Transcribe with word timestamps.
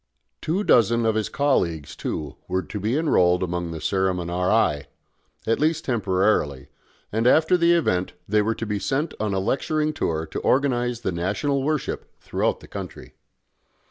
Two 0.41 0.63
dozen 0.63 1.05
of 1.05 1.13
his 1.13 1.29
colleagues, 1.29 1.95
too, 1.95 2.35
were 2.47 2.63
to 2.63 2.79
be 2.79 2.97
enrolled 2.97 3.43
among 3.43 3.69
the 3.69 3.77
ceremoniarii, 3.77 4.85
at 5.45 5.59
least 5.59 5.85
temporarily 5.85 6.69
and 7.11 7.27
after 7.27 7.55
the 7.55 7.73
event 7.73 8.13
they 8.27 8.41
were 8.41 8.55
to 8.55 8.65
be 8.65 8.79
sent 8.79 9.13
on 9.19 9.35
a 9.35 9.39
lecturing 9.39 9.93
tour 9.93 10.25
to 10.25 10.39
organise 10.39 11.01
the 11.01 11.11
national 11.11 11.61
worship 11.61 12.09
throughout 12.19 12.61
the 12.61 12.67
country. 12.67 13.13